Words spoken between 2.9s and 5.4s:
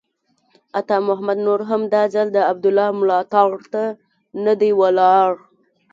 ملاتړ ته نه دی ولاړ.